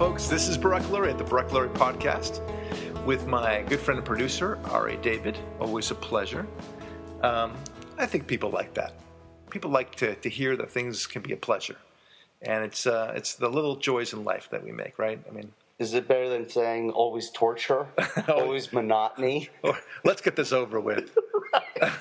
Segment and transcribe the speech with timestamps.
[0.00, 0.28] Folks.
[0.28, 2.40] This is Barak Lurie at the Barak Lurie Podcast
[3.04, 5.36] with my good friend and producer, Ari David.
[5.60, 6.46] Always a pleasure.
[7.22, 7.52] Um,
[7.98, 8.94] I think people like that.
[9.50, 11.76] People like to, to hear that things can be a pleasure.
[12.40, 15.20] And it's, uh, it's the little joys in life that we make, right?
[15.28, 17.86] I mean, Is it better than saying always torture,
[18.28, 19.50] always monotony?
[19.62, 21.10] or, let's get this over with.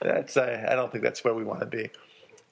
[0.00, 1.90] that's uh, I don't think that's where we want to be.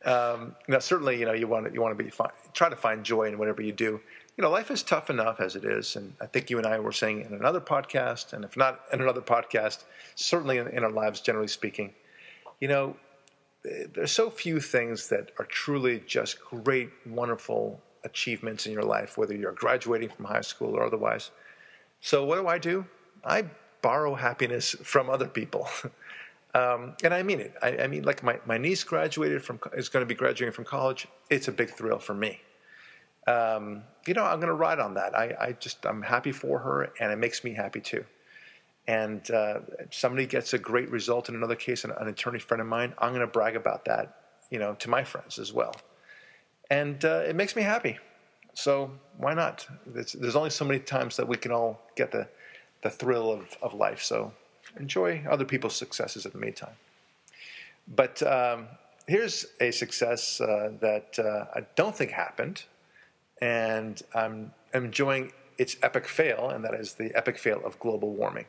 [0.05, 2.77] Um, now, certainly, you know, you want to, you want to be fi- try to
[2.77, 4.01] find joy in whatever you do.
[4.37, 6.79] You know, life is tough enough as it is, and I think you and I
[6.79, 10.91] were saying in another podcast, and if not in another podcast, certainly in, in our
[10.91, 11.93] lives, generally speaking,
[12.61, 12.97] you know,
[13.67, 19.19] eh, there's so few things that are truly just great, wonderful achievements in your life,
[19.19, 21.31] whether you're graduating from high school or otherwise.
[22.01, 22.87] So, what do I do?
[23.23, 23.45] I
[23.83, 25.69] borrow happiness from other people.
[26.55, 27.55] Um, and I mean it.
[27.63, 30.65] I, I, mean, like my, my niece graduated from is going to be graduating from
[30.65, 31.07] college.
[31.31, 32.41] It's a big thrill for me.
[33.27, 35.17] Um, you know, I'm going to ride on that.
[35.17, 38.05] I, I, just I'm happy for her, and it makes me happy too.
[38.89, 42.67] And uh, somebody gets a great result in another case, an, an attorney friend of
[42.67, 42.95] mine.
[42.99, 44.17] I'm going to brag about that,
[44.51, 45.77] you know, to my friends as well.
[46.71, 47.99] And uh, it makes me happy.
[48.55, 49.69] So why not?
[49.87, 52.27] There's, there's only so many times that we can all get the
[52.83, 54.03] the thrill of, of life.
[54.03, 54.33] So
[54.79, 56.77] enjoy other people's successes in the meantime.
[57.89, 58.67] But um,
[59.07, 62.65] here's a success uh, that uh, I don't think happened,
[63.41, 68.47] and I'm enjoying its epic fail, and that is the epic fail of global warming.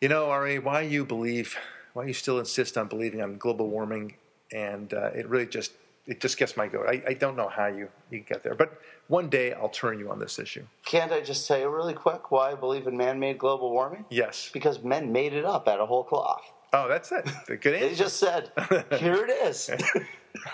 [0.00, 1.56] You know, Ari, why you believe,
[1.92, 4.14] why you still insist on believing on global warming,
[4.52, 5.72] and uh, it really just
[6.06, 6.86] it just gets my goat.
[6.88, 10.10] I, I don't know how you, you get there, but one day I'll turn you
[10.10, 10.64] on this issue.
[10.84, 14.04] Can't I just tell you really quick why I believe in man-made global warming?
[14.10, 14.50] Yes.
[14.52, 16.52] Because men made it up out of whole cloth.
[16.72, 17.28] Oh, that's it.
[17.46, 17.88] The good answer.
[17.88, 18.52] They just said,
[18.98, 19.70] "Here it is."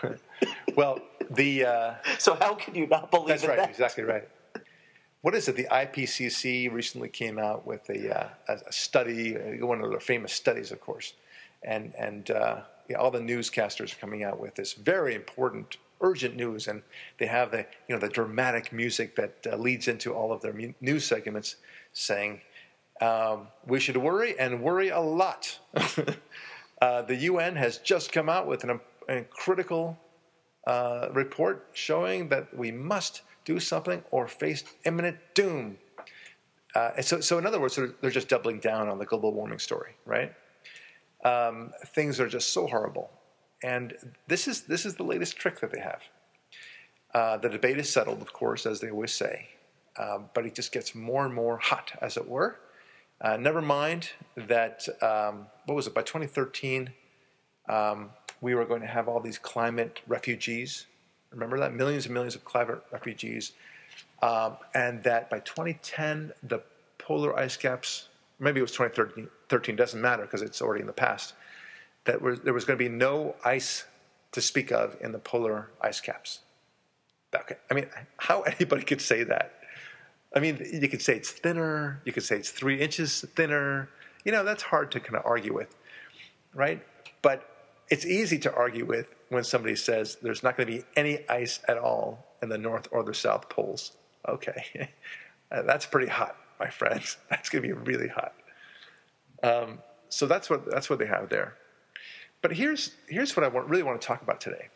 [0.77, 0.99] well,
[1.31, 3.59] the uh, so how can you not believe that's right.
[3.59, 3.69] that?
[3.69, 4.29] Exactly right.
[5.21, 5.57] What is it?
[5.57, 10.71] The IPCC recently came out with a, uh, a study, one of their famous studies,
[10.71, 11.15] of course,
[11.63, 12.61] and and uh,
[12.95, 16.83] all the newscasters are coming out with this very important, urgent news, and
[17.19, 20.53] they have the you know the dramatic music that uh, leads into all of their
[20.53, 21.57] mu- news segments,
[21.93, 22.41] saying
[23.01, 25.59] um, we should worry and worry a lot.
[26.81, 29.99] uh, the UN has just come out with an, a critical
[30.67, 35.79] uh, report showing that we must do something or face imminent doom.
[36.75, 39.93] Uh, so, so in other words, they're just doubling down on the global warming story,
[40.05, 40.35] right?
[41.27, 43.11] Um, things are just so horrible.
[43.63, 43.95] And
[44.29, 46.03] this is this is the latest trick that they have.
[47.15, 49.49] Uh, the debate is settled, of course, as they always say,
[49.99, 52.59] um, but it just gets more and more hot, as it were.
[53.21, 56.91] Uh, never mind that um, what was it by 2013
[57.69, 58.11] um,
[58.41, 60.87] we were going to have all these climate refugees.
[61.31, 63.53] Remember that millions and millions of climate refugees,
[64.23, 66.61] um, and that by 2010 the
[66.99, 68.09] polar ice caps
[68.39, 71.35] maybe it was 2013, doesn't matter because it's already in the past,
[72.05, 73.85] that there was going to be no ice
[74.33, 76.41] to speak of in the polar ice caps.
[77.35, 77.57] Okay.
[77.71, 77.87] I mean,
[78.19, 79.53] how anybody could say that?
[80.35, 83.89] I mean, you could say it's thinner, you could say it's three inches thinner.
[84.25, 85.75] You know, that's hard to kind of argue with,
[86.53, 86.83] right?
[87.23, 87.49] But
[87.89, 91.61] it's easy to argue with when somebody says there's not going to be any ice
[91.69, 93.93] at all in the North or the South poles.
[94.29, 94.91] Okay.
[95.51, 97.17] that's pretty hot my friends.
[97.31, 98.35] That's going to be really hot.
[99.43, 99.79] Um,
[100.09, 101.57] so that's what that's what they have there.
[102.41, 104.69] But here's here's what I want, really want to talk about today,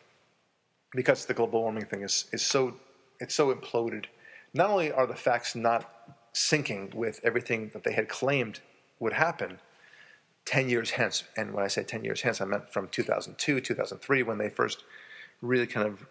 [0.93, 2.75] because the global warming thing is is so
[3.19, 4.05] it's so imploded.
[4.53, 5.89] Not only are the facts not
[6.33, 8.59] syncing with everything that they had claimed
[8.99, 9.59] would happen
[10.45, 14.23] 10 years hence, and when I say 10 years hence, I meant from 2002, 2003,
[14.23, 14.83] when they first
[15.41, 16.05] really kind of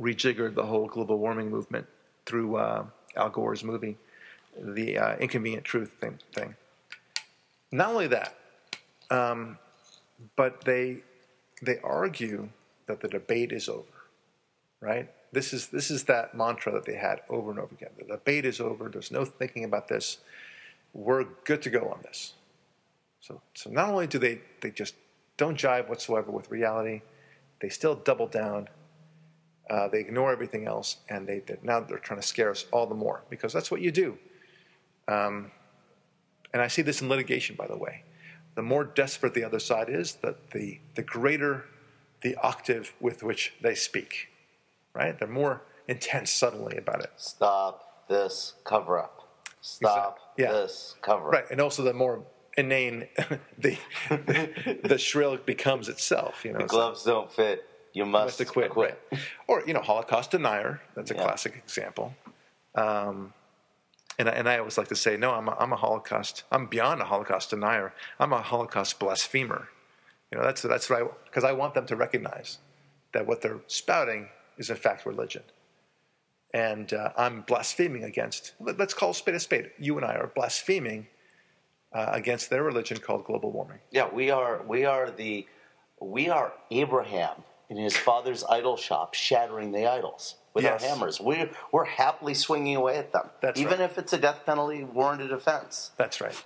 [0.00, 1.86] rejiggered the whole global warming movement
[2.26, 2.84] through uh,
[3.16, 3.96] Al Gore's movie
[4.58, 6.54] the uh, inconvenient truth thing, thing.
[7.72, 8.34] Not only that,
[9.10, 9.58] um,
[10.36, 10.98] but they
[11.62, 12.48] they argue
[12.86, 13.84] that the debate is over.
[14.80, 15.10] Right?
[15.32, 17.90] This is this is that mantra that they had over and over again.
[17.98, 18.88] The debate is over.
[18.88, 20.18] There's no thinking about this.
[20.92, 22.34] We're good to go on this.
[23.20, 24.94] So so not only do they they just
[25.36, 27.02] don't jive whatsoever with reality,
[27.60, 28.68] they still double down.
[29.68, 32.94] Uh, they ignore everything else, and they, now they're trying to scare us all the
[32.94, 34.16] more because that's what you do
[35.08, 35.50] um,
[36.52, 38.02] and I see this in litigation, by the way.
[38.54, 41.66] The more desperate the other side is, the, the, the greater
[42.22, 44.28] the octave with which they speak,
[44.94, 45.18] right?
[45.18, 47.10] They're more intense suddenly about it.
[47.16, 49.44] Stop this cover up.
[49.60, 50.44] Stop exactly.
[50.44, 50.62] yeah.
[50.62, 51.32] this cover up.
[51.32, 52.22] Right, and also the more
[52.56, 53.06] inane
[53.58, 53.76] the,
[54.08, 56.44] the, the shrill becomes itself.
[56.44, 57.12] You know, the gloves so.
[57.12, 57.68] don't fit.
[57.92, 59.00] You must, must acquit, acquit.
[59.10, 59.20] Right?
[59.46, 60.80] Or you know, Holocaust denier.
[60.94, 61.22] That's a yeah.
[61.22, 62.14] classic example.
[62.74, 63.32] Um,
[64.18, 66.44] and I, and I always like to say, no, I'm a, I'm a Holocaust.
[66.50, 67.92] I'm beyond a Holocaust denier.
[68.18, 69.68] I'm a Holocaust blasphemer.
[70.30, 72.58] You know, that's that's right because I want them to recognize
[73.12, 74.28] that what they're spouting
[74.58, 75.42] is in fact religion.
[76.54, 78.54] And uh, I'm blaspheming against.
[78.58, 79.70] Let's call a spade a spade.
[79.78, 81.06] You and I are blaspheming
[81.92, 83.78] uh, against their religion called global warming.
[83.90, 84.62] Yeah, we are.
[84.66, 85.46] We are the.
[86.00, 90.82] We are Abraham in his father's idol shop, shattering the idols with yes.
[90.82, 91.20] our hammers.
[91.20, 93.90] We're, we're happily swinging away at them, That's even right.
[93.90, 95.90] if it's a death penalty warranted offense.
[95.98, 96.42] That's right.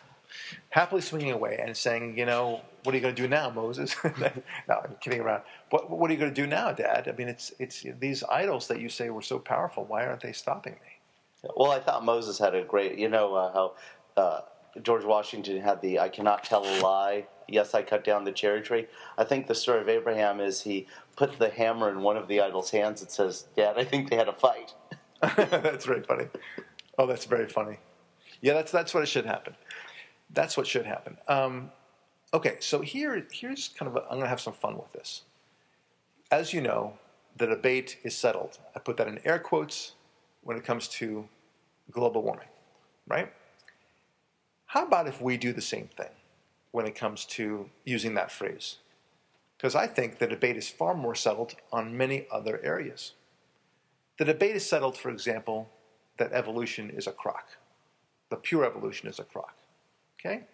[0.71, 3.95] Happily swinging away and saying, you know, what are you going to do now, Moses?
[4.05, 4.33] no,
[4.69, 5.45] I'm kidding around.
[5.71, 7.07] What, what are you going to do now, Dad?
[7.07, 9.85] I mean, it's, it's these idols that you say were so powerful.
[9.85, 11.49] Why aren't they stopping me?
[11.57, 13.75] Well, I thought Moses had a great, you know, uh, how
[14.17, 14.41] uh,
[14.83, 17.27] George Washington had the I cannot tell a lie.
[17.51, 18.87] Yes, I cut down the cherry tree.
[19.19, 20.87] I think the story of Abraham is he
[21.17, 24.17] put the hammer in one of the idol's hands and says, Dad, I think they
[24.17, 24.73] had a fight.
[25.21, 26.27] that's very funny.
[26.97, 27.79] Oh, that's very funny.
[28.41, 29.55] Yeah, that's, that's what it should happen.
[30.33, 31.19] That's what should happen.
[31.29, 31.73] Um,
[32.33, 35.23] okay, so here, here's kind of, i am going to have some fun with this.
[36.31, 36.95] As you know,
[37.37, 38.59] the debate is settled.
[38.77, 39.93] I put that in air quotes
[40.43, 41.29] when it comes to
[41.91, 42.49] global warming,
[43.09, 43.33] right?
[44.67, 46.11] How about if we do the same thing
[46.73, 48.77] when it comes to using that phrase?
[49.57, 53.13] Because I think the debate is far more settled on many other areas.
[54.19, 55.69] The debate is settled, for example,
[56.19, 57.49] that evolution is a crock.
[58.31, 59.55] The pure evolution is a crock.
[60.19, 60.45] Okay?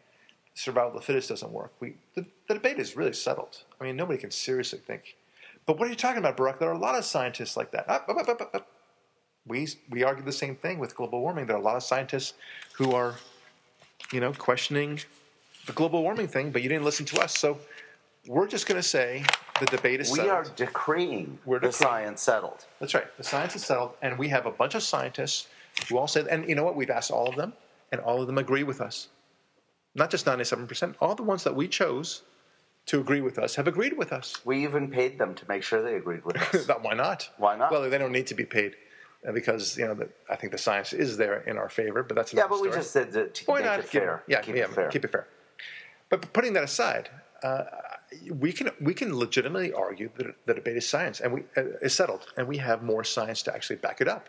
[0.54, 1.72] Survival of the fittest doesn't work.
[1.80, 3.62] We, the, the debate is really settled.
[3.80, 5.16] I mean, nobody can seriously think.
[5.66, 6.58] But what are you talking about, Barak?
[6.58, 7.88] There are a lot of scientists like that.
[7.90, 8.68] Up, up, up,
[9.46, 11.46] we, we argue the same thing with global warming.
[11.46, 12.34] There are a lot of scientists
[12.74, 13.16] who are
[14.12, 15.00] you know, questioning
[15.66, 17.36] the global warming thing, but you didn't listen to us.
[17.36, 17.58] So
[18.26, 19.24] we're just going to say
[19.60, 20.34] the debate is we settled.
[20.34, 21.70] are decreeing we're decreeing.
[21.70, 22.64] the science settled.
[22.80, 23.06] That's right.
[23.16, 25.48] The science is settled, and we have a bunch of scientists
[25.88, 26.76] who all say, and you know what?
[26.76, 27.52] We've asked all of them,
[27.92, 29.08] and all of them agree with us.
[29.94, 32.22] Not just 97%, all the ones that we chose
[32.86, 34.36] to agree with us have agreed with us.
[34.44, 36.68] We even paid them to make sure they agreed with us.
[36.82, 37.28] Why not?
[37.38, 37.72] Why not?
[37.72, 38.76] Well, they don't need to be paid
[39.26, 42.02] uh, because you know the, I think the science is there in our favor.
[42.02, 42.46] But that's yeah.
[42.46, 42.70] But story.
[42.70, 43.80] we just said to Why make not?
[43.80, 44.22] it fair.
[44.28, 44.88] Yeah, keep yeah, it fair.
[44.88, 45.26] keep it fair.
[46.08, 47.10] But putting that aside,
[47.42, 47.64] uh,
[48.30, 51.94] we can we can legitimately argue that the debate is science and we uh, is
[51.94, 54.28] settled, and we have more science to actually back it up.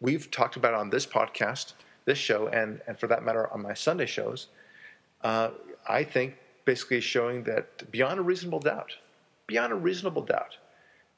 [0.00, 1.74] We've talked about on this podcast,
[2.04, 4.48] this show, and and for that matter on my Sunday shows.
[5.22, 5.50] Uh,
[5.88, 6.34] I think
[6.64, 8.96] basically showing that beyond a reasonable doubt,
[9.46, 10.56] beyond a reasonable doubt,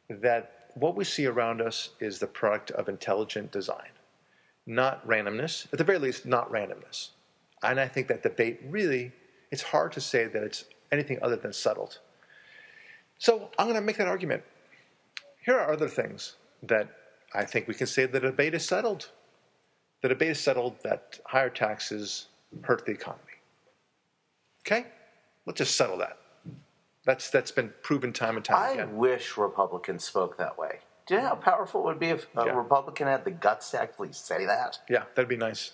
[0.09, 3.91] that what we see around us is the product of intelligent design,
[4.67, 7.11] not randomness, at the very least, not randomness.
[7.63, 9.13] And I think that debate really,
[9.55, 12.01] it's hard to say that it's anything other than settled.
[13.19, 14.43] So I'm going to make that argument.
[15.47, 16.35] Here are other things
[16.65, 16.89] that
[17.33, 19.11] I think we can say the debate is settled.
[20.03, 22.27] The debate is settled that higher taxes
[22.63, 23.37] hurt the economy.
[24.67, 24.87] Okay?
[25.47, 26.19] Let's just settle that.
[27.05, 28.89] That's that's been proven time and time I again.
[28.89, 30.81] I wish Republicans spoke that way.
[31.07, 32.57] Do you know how powerful it would be if a yeah.
[32.57, 34.81] Republican had the guts to actually say that?
[34.89, 35.73] Yeah, that'd be nice.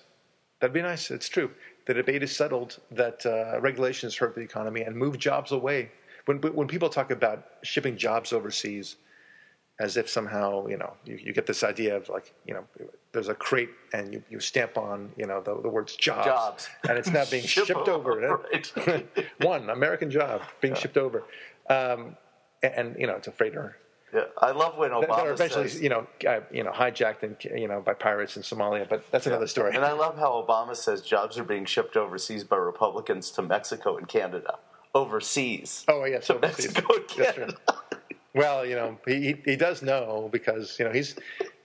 [0.58, 1.10] That'd be nice.
[1.10, 1.50] It's true.
[1.90, 5.90] The debate is settled that uh, regulations hurt the economy and move jobs away.
[6.26, 8.94] When when people talk about shipping jobs overseas,
[9.80, 12.64] as if somehow you know you, you, get this idea of like you know
[13.10, 16.68] there's a crate and you, you stamp on you know the, the words jobs, jobs.
[16.88, 18.40] and it's now being Ship shipped over
[19.40, 20.80] one American job being yeah.
[20.80, 21.24] shipped over
[21.70, 22.16] um,
[22.62, 23.78] and, and, you know it's a freighter
[24.12, 27.22] yeah, I love when Obama that are eventually, says, you know, uh, you know, hijacked
[27.22, 28.88] and you know by pirates in Somalia.
[28.88, 29.32] But that's yeah.
[29.32, 29.74] another story.
[29.74, 33.96] And I love how Obama says jobs are being shipped overseas by Republicans to Mexico
[33.96, 34.58] and Canada.
[34.94, 35.84] Overseas.
[35.88, 36.74] Oh yes, to overseas.
[36.74, 37.56] Mexico and Canada.
[38.34, 41.16] Well, you know, he, he does know because you know he's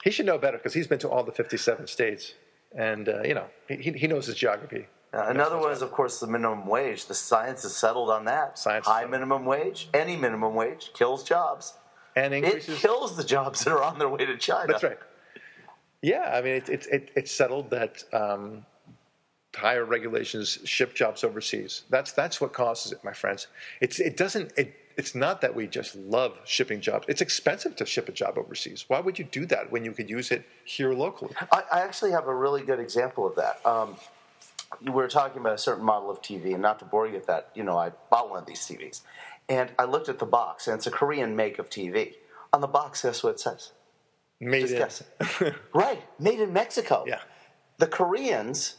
[0.04, 2.34] he should know better because he's been to all the 57 states,
[2.76, 4.88] and uh, you know he he knows his geography.
[5.14, 7.06] Uh, another one is, of course, the minimum wage.
[7.06, 8.60] The science is settled on that.
[8.60, 11.74] Science High minimum wage, any minimum wage kills jobs.
[12.16, 12.78] And increases.
[12.78, 14.68] It kills the jobs that are on their way to China.
[14.68, 15.00] That's right.
[16.02, 18.66] Yeah, I mean, it's it, it, it's settled that um,
[19.56, 21.84] higher regulations ship jobs overseas.
[21.90, 23.48] That's that's what causes it, my friends.
[23.82, 27.06] It's it doesn't it it's not that we just love shipping jobs.
[27.10, 28.86] It's expensive to ship a job overseas.
[28.88, 31.34] Why would you do that when you could use it here locally?
[31.52, 33.66] I, I actually have a really good example of that.
[33.66, 33.96] Um,
[34.82, 37.28] we were talking about a certain model of TV, and not to bore you with
[37.28, 39.02] that, you know, I bought one of these TVs,
[39.50, 42.14] and I looked at the box, and it's a Korean make of TV.
[42.54, 43.72] On the box, guess what it says?
[44.40, 45.04] Made Just
[45.42, 45.56] in.
[45.74, 47.06] right, made in Mexico.
[47.08, 47.20] Yeah.
[47.78, 48.78] The Koreans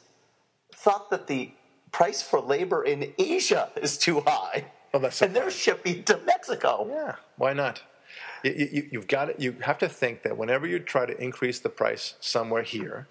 [0.74, 1.52] thought that the
[1.92, 4.66] price for labor in Asia is too high.
[4.92, 6.86] Oh, that's so and they're shipping to Mexico.
[6.88, 7.82] Yeah, why not?
[8.44, 9.40] You, you, have got it.
[9.40, 13.08] You have to think that whenever you try to increase the price somewhere here,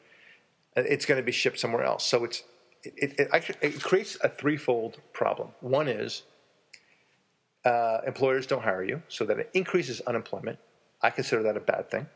[0.76, 2.06] it's going to be shipped somewhere else.
[2.06, 2.44] So it's
[2.84, 5.50] it, it, actually, it creates a threefold problem.
[5.62, 6.24] One is
[7.66, 10.58] uh, employers don't hire you, so that it increases unemployment.
[11.02, 12.08] I consider that a bad thing.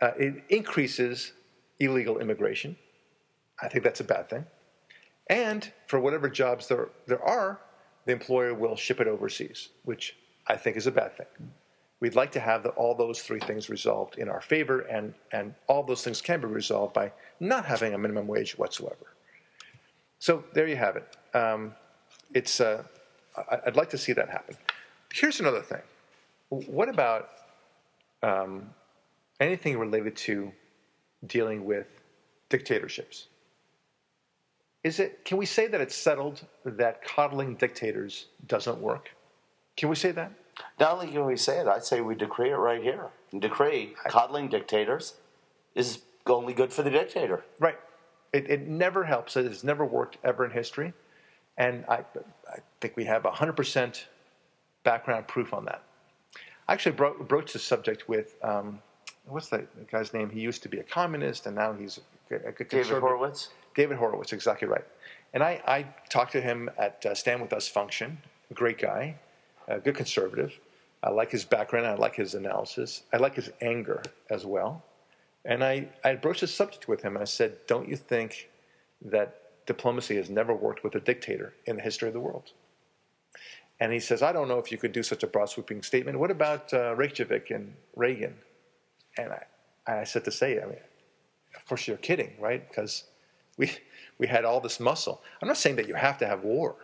[0.00, 1.32] Uh, it increases
[1.78, 2.76] illegal immigration.
[3.60, 4.46] I think that's a bad thing.
[5.28, 7.60] And for whatever jobs there, there are,
[8.06, 11.26] the employer will ship it overseas, which I think is a bad thing.
[12.00, 15.54] We'd like to have the, all those three things resolved in our favor, and, and
[15.66, 19.14] all those things can be resolved by not having a minimum wage whatsoever.
[20.20, 21.16] So there you have it.
[21.36, 21.74] Um,
[22.32, 22.84] it's, uh,
[23.66, 24.56] I'd like to see that happen.
[25.12, 25.82] Here's another thing.
[26.48, 27.30] What about
[28.22, 28.70] um,
[29.40, 30.52] anything related to
[31.26, 31.86] dealing with
[32.48, 33.26] dictatorships?
[34.84, 35.24] Is it?
[35.24, 39.10] Can we say that it's settled that coddling dictators doesn't work?
[39.76, 40.32] Can we say that?
[40.80, 43.08] Not only can we say it, I'd say we decree it right here.
[43.32, 45.14] And decree coddling dictators
[45.74, 47.44] is only good for the dictator.
[47.58, 47.78] Right.
[48.32, 49.36] It, it never helps.
[49.36, 50.92] It has never worked ever in history.
[51.58, 52.04] And I,
[52.50, 54.04] I think we have 100%
[54.84, 55.82] background proof on that.
[56.68, 58.78] I actually bro- broached the subject with, um,
[59.26, 60.30] what's that guy's name?
[60.30, 62.00] He used to be a communist, and now he's
[62.30, 63.50] a, a David Horowitz?
[63.74, 64.84] David Horowitz, exactly right.
[65.34, 68.18] And I, I talked to him at uh, Stand With Us function.
[68.50, 69.16] A great guy,
[69.66, 70.58] a good conservative.
[71.02, 71.86] I like his background.
[71.86, 73.02] I like his analysis.
[73.12, 74.82] I like his anger as well.
[75.44, 78.48] And I, I broached the subject with him and I said, Don't you think
[79.02, 82.50] that diplomacy has never worked with a dictator in the history of the world?
[83.78, 86.18] And he says, I don't know if you could do such a broad sweeping statement.
[86.18, 88.34] What about uh, Reykjavik and Reagan?
[89.16, 89.42] And I,
[89.86, 90.80] I said to say, I mean,
[91.54, 92.68] of course you're kidding, right?
[92.68, 93.04] Because
[93.56, 93.70] we,
[94.18, 95.22] we had all this muscle.
[95.40, 96.74] I'm not saying that you have to have war.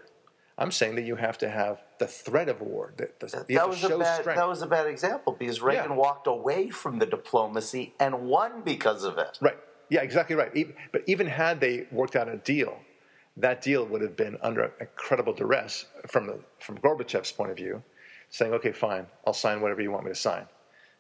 [0.57, 2.95] I'm saying that you have to have the threat of war.
[2.99, 5.97] That, that was a bad, that was a bad example because Reagan yeah.
[5.97, 9.37] walked away from the diplomacy and won because of it.
[9.41, 9.59] Right.
[9.95, 10.53] Yeah, exactly right.
[10.91, 12.81] But even had they worked out a deal,
[13.37, 17.81] that deal would have been under incredible duress from the, from Gorbachev's point of view,
[18.29, 20.47] saying, "Okay, fine, I'll sign whatever you want me to sign.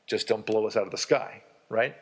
[0.07, 1.97] Just don't blow us out of the sky." Right.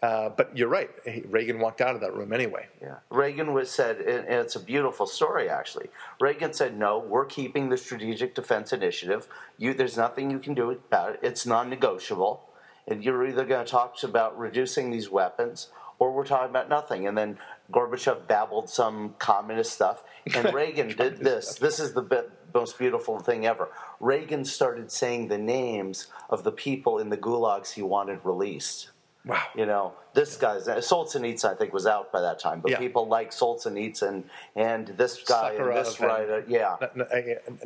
[0.00, 0.90] Uh, but you're right.
[1.28, 2.68] Reagan walked out of that room anyway.
[2.80, 2.98] Yeah.
[3.10, 5.88] Reagan was said, and it's a beautiful story actually.
[6.20, 9.26] Reagan said, "No, we're keeping the Strategic Defense Initiative.
[9.56, 11.20] You, there's nothing you can do about it.
[11.24, 12.48] It's non-negotiable,
[12.86, 15.66] and you're either going to talk about reducing these weapons,
[15.98, 17.38] or we're talking about nothing." And then
[17.72, 21.54] Gorbachev babbled some communist stuff, and Reagan did this.
[21.56, 23.70] This is the most beautiful thing ever.
[24.00, 28.90] Reagan started saying the names of the people in the gulags he wanted released.
[29.28, 29.42] Wow.
[29.54, 32.78] You know, this guy's Solzhenitsyn, I think, was out by that time, but yeah.
[32.78, 34.24] people like Solzhenitsyn
[34.56, 36.44] and this guy and this writer.
[36.48, 36.76] Yeah.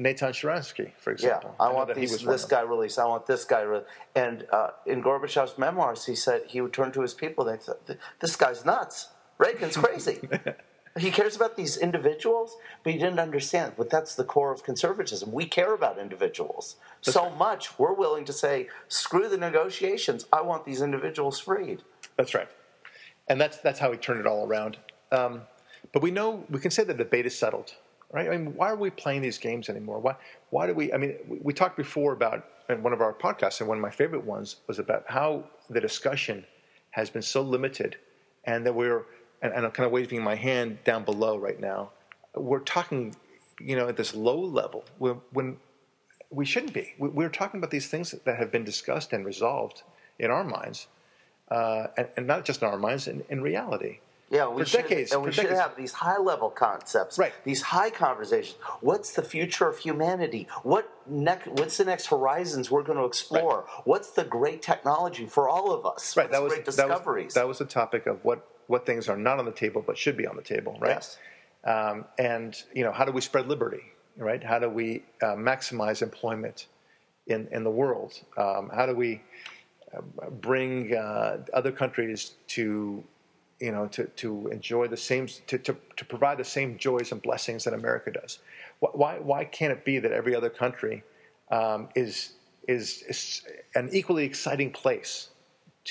[0.00, 1.54] Nathan Sharansky, for example.
[1.58, 2.98] Yeah, I, I want these, this guy released.
[2.98, 3.88] I want this guy released.
[4.16, 7.44] And uh, in Gorbachev's memoirs, he said he would turn to his people.
[7.44, 9.08] They said, "This guy's nuts.
[9.38, 10.20] Reagan's crazy."
[10.98, 13.74] He cares about these individuals, but he didn't understand.
[13.76, 15.32] But that's the core of conservatism.
[15.32, 17.38] We care about individuals that's so right.
[17.38, 17.78] much.
[17.78, 20.26] We're willing to say, "Screw the negotiations.
[20.32, 21.82] I want these individuals freed."
[22.16, 22.48] That's right,
[23.28, 24.76] and that's that's how we turn it all around.
[25.10, 25.42] Um,
[25.92, 27.74] but we know we can say the debate is settled,
[28.10, 28.28] right?
[28.28, 29.98] I mean, why are we playing these games anymore?
[29.98, 30.16] Why
[30.50, 30.92] why do we?
[30.92, 33.82] I mean, we, we talked before about in one of our podcasts, and one of
[33.82, 36.44] my favorite ones was about how the discussion
[36.90, 37.96] has been so limited,
[38.44, 39.06] and that we're
[39.42, 41.90] and, and I'm kind of waving my hand down below right now.
[42.34, 43.14] We're talking,
[43.60, 45.56] you know, at this low level when, when
[46.30, 46.94] we shouldn't be.
[46.98, 49.82] We're talking about these things that have been discussed and resolved
[50.18, 50.86] in our minds,
[51.50, 53.98] uh, and, and, not just in our minds, in, in reality.
[54.30, 55.60] Yeah, we for should, decades, and we should decades.
[55.60, 57.34] have these high level concepts, right.
[57.44, 58.56] These high conversations.
[58.80, 60.48] What's the future of humanity?
[60.62, 61.48] What next?
[61.48, 63.66] What's the next horizons we're going to explore?
[63.68, 63.82] Right.
[63.84, 66.16] What's the great technology for all of us?
[66.16, 66.24] Right.
[66.24, 67.34] What's that was great discoveries.
[67.34, 69.84] That was, that was the topic of what what things are not on the table
[69.86, 70.96] but should be on the table, right?
[70.96, 71.18] Yes.
[71.64, 73.84] Um, and you know, how do we spread liberty,
[74.16, 74.42] right?
[74.42, 76.68] How do we uh, maximize employment
[77.26, 78.14] in in the world?
[78.38, 79.20] Um, how do we
[79.94, 80.00] uh,
[80.30, 83.04] bring uh, other countries to
[83.60, 87.20] you know to, to enjoy the same to, to, to provide the same joys and
[87.20, 88.38] blessings that America does?
[88.80, 91.04] Why why can't it be that every other country
[91.50, 92.32] um, is,
[92.66, 93.42] is is
[93.74, 95.28] an equally exciting place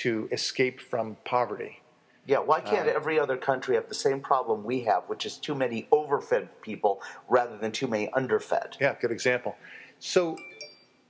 [0.01, 1.80] to escape from poverty?
[2.27, 5.37] Yeah, why can't uh, every other country have the same problem we have, which is
[5.37, 8.77] too many overfed people rather than too many underfed?
[8.79, 9.55] Yeah, good example.
[9.99, 10.37] So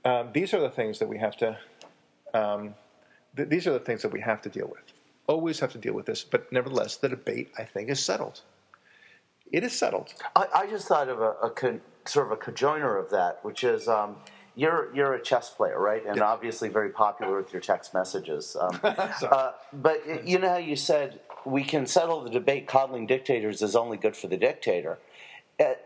[0.04, 1.58] um, these are the things that we have to.
[2.32, 2.74] Um,
[3.36, 4.82] th- these are the things that we have to deal with.
[5.26, 8.40] Always have to deal with this, but nevertheless, the debate I think is settled.
[9.52, 10.14] It is settled.
[10.34, 13.64] I, I just thought of a, a con, sort of a conjoiner of that, which
[13.64, 14.16] is um,
[14.54, 16.04] you're you're a chess player, right?
[16.06, 16.24] And Yeah.
[16.24, 18.56] obviously very popular with your text messages.
[18.60, 22.66] Um, uh, but you know how you said we can settle the debate.
[22.68, 24.98] Coddling dictators is only good for the dictator.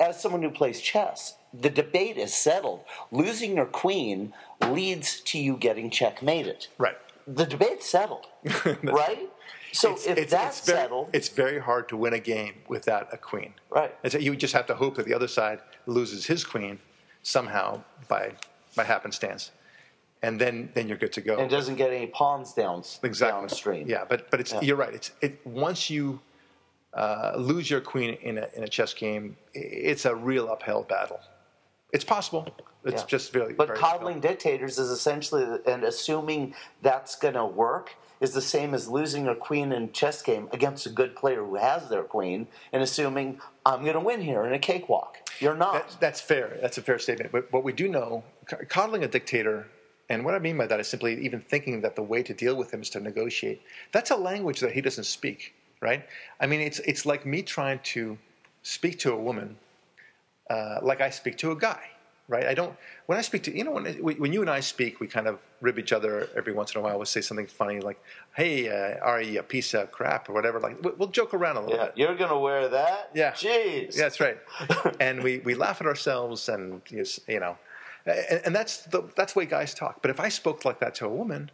[0.01, 2.81] As someone who plays chess, the debate is settled.
[3.11, 4.33] Losing your queen
[4.69, 6.67] leads to you getting checkmated.
[6.79, 6.97] Right.
[7.27, 8.27] The debate's settled,
[8.83, 9.29] right?
[9.73, 12.55] So It's- if it's- that's it's very, settled, it's very hard to win a game
[12.69, 13.53] without a queen.
[13.69, 13.95] Right.
[14.03, 16.79] And so you just have to hope that the other side loses his queen
[17.23, 18.33] somehow by
[18.77, 19.51] by happenstance,
[20.23, 21.39] and then then you're good to go.
[21.39, 23.41] and doesn't get any pawns down exactly.
[23.41, 23.89] downstream.
[23.89, 24.95] Yeah, but but it's you're right.
[24.95, 26.21] It's it once you
[26.95, 31.21] uh, lose your queen in a in a chess game, it's a real uphill battle.
[31.93, 32.47] It's possible.
[32.85, 33.07] It's Yeah.
[33.09, 33.53] just really.
[33.53, 34.41] But very coddling difficult.
[34.43, 39.35] dictators is essentially, and assuming that's going to work, is the same as losing a
[39.35, 43.41] queen in a chess game against a good player who has their queen, and assuming
[43.65, 45.19] I'm going to win here in a cakewalk.
[45.41, 45.89] You're not.
[45.89, 46.59] That, that's fair.
[46.61, 47.33] That's a fair statement.
[47.33, 48.25] But what we do know,
[48.69, 49.67] coddling a dictator,
[50.09, 52.57] and what I mean by that is simply even thinking that the way to deal
[52.57, 53.63] with him is to negotiate.
[53.93, 56.07] That's a language that he doesn't speak, right?
[56.41, 58.19] I mean, it's it's like me trying to
[58.63, 59.57] speak to a woman
[60.51, 61.81] uh, like I speak to a guy,
[62.29, 62.47] right?
[62.47, 62.77] I don't.
[63.07, 65.39] When I speak to you know when when you and I speak, we kind of
[65.61, 66.97] rib each other every once in a while.
[66.97, 68.01] We'll say something funny like,
[68.35, 70.61] "Hey, uh, are you a piece of crap?" or whatever.
[70.61, 71.95] Like we- we'll joke around a little yeah, bit.
[71.97, 73.11] you're going to wear that?
[73.15, 73.33] Yeah.
[73.33, 73.97] Jeez.
[73.97, 74.39] Yeah, that's right.
[75.01, 77.57] and we, we laugh at ourselves, and you you know,
[78.07, 80.03] and, and that's the that's the way guys talk.
[80.03, 81.51] But if I spoke like that to a woman,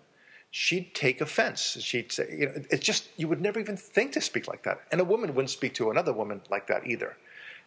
[0.50, 1.60] she'd take offense.
[1.80, 4.80] She'd say, you know, it's just you would never even think to speak like that.
[4.90, 7.16] And a woman wouldn't speak to another woman like that either.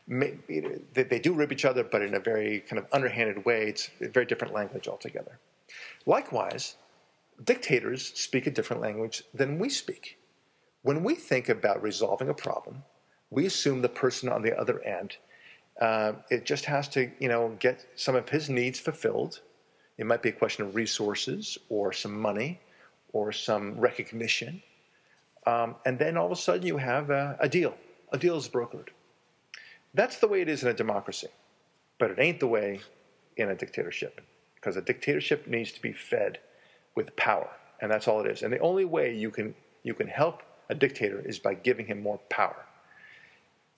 [0.08, 3.68] They do rib each other, but in a very kind of underhanded way.
[3.68, 5.40] It's a very different language altogether.
[6.06, 6.76] Likewise,
[7.44, 10.18] dictators speak a different language than we speak.
[10.84, 12.84] When we think about resolving a problem,
[13.32, 15.18] we assume the person on the other end,
[15.82, 19.42] uh, it just has to, you know, get some of his needs fulfilled.
[19.98, 22.60] It might be a question of resources or some money
[23.12, 24.62] or some recognition.
[25.48, 27.76] Um, and then all of a sudden you have a, a deal.
[28.12, 28.90] A deal is brokered.
[29.96, 31.28] That's the way it is in a democracy.
[31.98, 32.82] But it ain't the way
[33.38, 34.22] in a dictatorship.
[34.56, 36.40] Because a dictatorship needs to be fed
[36.96, 37.50] with power.
[37.82, 38.42] And that's all it is.
[38.42, 42.02] And the only way you can, you can help a dictator is by giving him
[42.02, 42.66] more power.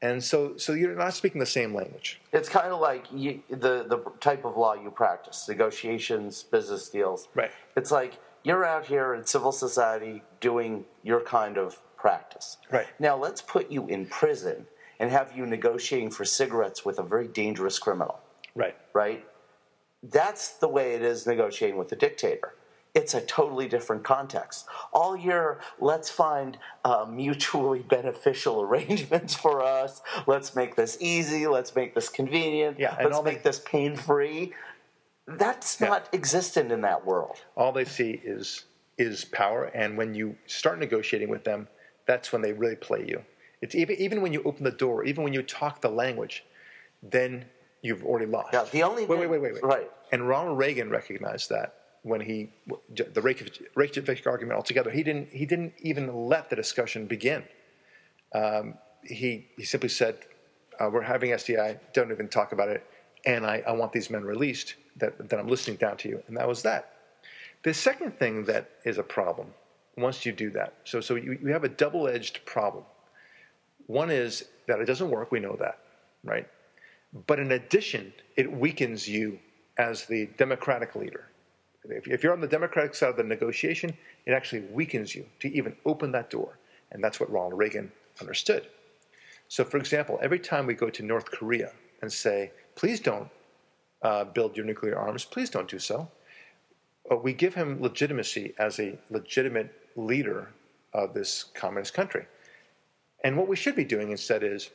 [0.01, 2.19] And so, so you're not speaking the same language.
[2.31, 7.27] It's kind of like you, the the type of law you practice, negotiations, business deals.
[7.33, 7.51] Right.
[7.75, 12.57] It's like you're out here in civil society doing your kind of practice.
[12.71, 12.85] Right.
[12.99, 14.67] Now let's put you in prison
[14.99, 18.19] and have you negotiating for cigarettes with a very dangerous criminal.
[18.55, 18.75] Right.
[18.93, 19.25] Right.
[20.03, 22.53] That's the way it is negotiating with a dictator.
[22.95, 24.65] It's a totally different context.
[24.91, 30.01] All your let's find uh, mutually beneficial arrangements for us.
[30.25, 31.45] Let's make this easy.
[31.45, 32.79] Let's make this convenient.
[32.79, 34.53] Yeah, and let's make the- this pain free.
[35.27, 35.89] That's Yeah.
[35.89, 37.37] not existent in that world.
[37.55, 38.65] All they see is
[38.97, 41.67] is power, and when you start negotiating with them,
[42.07, 43.23] that's when they really play you.
[43.61, 46.45] It's even even when you open the door, even when you talk the language,
[47.01, 47.45] then
[47.81, 48.53] you've already lost.
[48.53, 49.63] Yeah, the only wait, wait, wait, wait, wait.
[49.63, 49.91] right.
[50.11, 52.49] And Ronald Reagan recognized that when he
[52.89, 53.21] the
[53.75, 54.91] Reykjavik, argument altogether.
[54.91, 57.43] He didn't he didn't even let the discussion begin.
[58.33, 60.17] Um, he he simply said,
[60.79, 61.79] uh, "We're having SDI.
[61.93, 62.85] Don't even talk about it."
[63.25, 64.75] And I, I want these men released.
[64.97, 66.23] That that I'm listening down to you.
[66.27, 66.93] And that was that.
[67.63, 69.53] The second thing that is a problem
[69.97, 70.73] once you do that.
[70.85, 72.85] So so you, you have a double edged problem.
[73.87, 75.31] One is that it doesn't work.
[75.31, 75.79] We know that,
[76.23, 76.47] right?
[77.25, 79.39] But in addition, it weakens you
[79.77, 81.29] as the Democratic leader.
[81.89, 83.95] If, you're on the Democratic side of the negotiation,
[84.25, 86.59] it actually weakens you to even open that door.
[86.91, 88.67] And that's what Ronald Reagan understood.
[89.47, 91.71] So, for example, every time we go to North Korea
[92.01, 93.29] and say, please don't
[94.01, 96.09] uh, build your nuclear arms, please don't do so,
[97.09, 100.49] uh, we give him legitimacy as a legitimate leader
[100.93, 102.25] of this communist country.
[103.23, 104.69] And what we should be doing instead is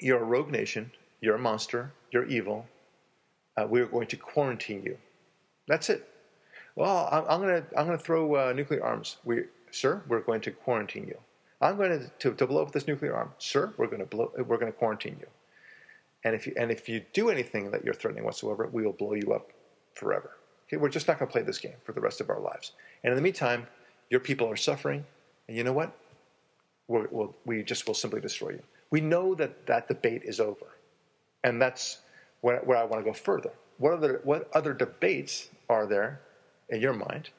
[0.00, 2.66] you're a rogue nation, you're a monster, you're evil,
[3.56, 4.98] uh, we are going to quarantine you.
[5.66, 6.08] That's it.
[6.74, 9.16] Well, I'm, I'm going to I'm going to throw uh, nuclear arms.
[9.24, 11.18] We, sir, we're going to quarantine you.
[11.60, 13.72] I'm going to, to, to blow up this nuclear arm, sir.
[13.78, 14.30] We're going to blow.
[14.36, 15.26] We're going to quarantine you.
[16.24, 19.14] And if you and if you do anything that you're threatening whatsoever, we will blow
[19.14, 19.52] you up
[19.94, 20.36] forever.
[20.68, 22.72] Okay, we're just not going to play this game for the rest of our lives.
[23.04, 23.66] And in the meantime,
[24.10, 25.04] your people are suffering,
[25.48, 25.96] and you know what?
[26.88, 28.62] We're, we'll, we just will simply destroy you.
[28.90, 30.66] We know that that debate is over,
[31.42, 31.98] and that's
[32.40, 33.50] where, where I want to go further.
[33.78, 36.20] What other what other debates are there
[36.68, 37.30] in your mind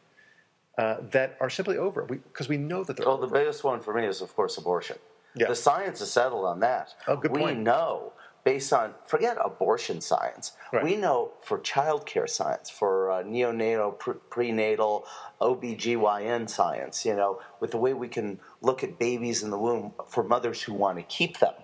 [0.78, 2.04] uh, that are simply over?
[2.04, 3.40] Because we, know that they're Well, the over.
[3.40, 4.98] biggest one for me is, of course, abortion.
[5.36, 5.48] Yeah.
[5.48, 6.94] The science is settled on that.
[7.08, 7.60] Oh, good we point.
[7.60, 8.14] know
[8.48, 10.54] based on forget abortion science.
[10.72, 10.82] Right.
[10.82, 15.06] We know for childcare science, for uh, neonatal, pre- prenatal,
[15.42, 19.92] OBGYN science, you know, with the way we can look at babies in the womb
[20.08, 21.56] for mothers who want to keep them.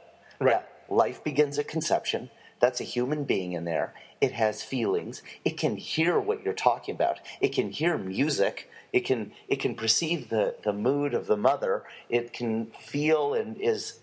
[0.41, 0.65] Right.
[0.89, 2.29] life begins at conception.
[2.59, 3.93] That's a human being in there.
[4.19, 5.21] It has feelings.
[5.45, 7.21] It can hear what you're talking about.
[7.39, 8.69] It can hear music.
[8.91, 11.83] It can it can perceive the, the mood of the mother.
[12.09, 13.99] It can feel and is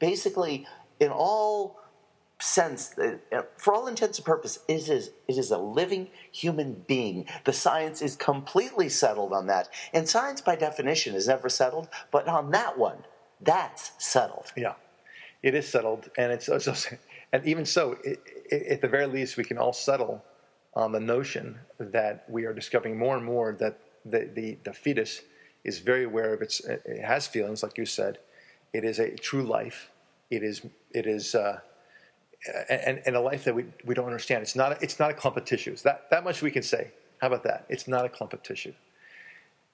[0.00, 0.66] basically
[0.98, 1.78] in all
[2.38, 7.24] sense uh, for all intents and purposes it is it is a living human being
[7.44, 12.28] the science is completely settled on that and science by definition is never settled but
[12.28, 12.98] on that one
[13.40, 14.74] that's settled Yeah,
[15.42, 16.96] it is settled, and it's, it's also,
[17.32, 18.20] and even so, it,
[18.50, 20.24] it, at the very least, we can all settle
[20.74, 25.22] on the notion that we are discovering more and more that the, the, the fetus
[25.64, 28.18] is very aware of its, it has feelings, like you said.
[28.72, 29.90] It is a true life.
[30.30, 31.60] It is, it is, uh,
[32.68, 34.42] and, and a life that we, we don't understand.
[34.42, 35.82] It's not, a, it's not a clump of tissues.
[35.82, 36.90] That, that much we can say.
[37.20, 37.66] How about that?
[37.68, 38.74] It's not a clump of tissue.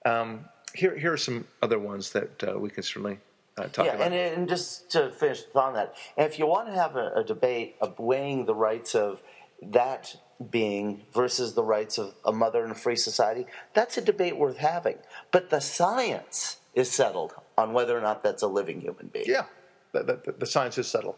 [0.05, 3.19] Um, here, here are some other ones that uh, we can certainly
[3.57, 4.07] uh, talk yeah, about.
[4.07, 7.75] and, and just to finish on that, if you want to have a, a debate
[7.81, 9.21] of weighing the rights of
[9.61, 10.15] that
[10.49, 14.57] being versus the rights of a mother in a free society, that's a debate worth
[14.57, 14.97] having.
[15.31, 19.25] But the science is settled on whether or not that's a living human being.
[19.27, 19.45] Yeah,
[19.91, 21.15] the, the, the science is settled.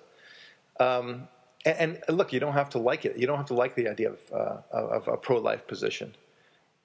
[0.80, 1.28] Um,
[1.66, 3.18] and, and look, you don't have to like it.
[3.18, 6.16] You don't have to like the idea of, uh, of a pro-life position,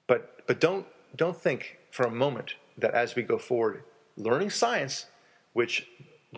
[0.07, 3.83] but but don't don't think for a moment that as we go forward,
[4.17, 5.05] learning science,
[5.53, 5.87] which